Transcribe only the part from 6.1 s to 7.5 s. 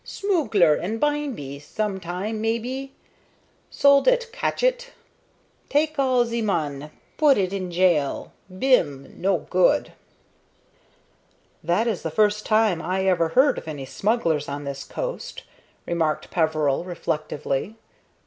ze mun, put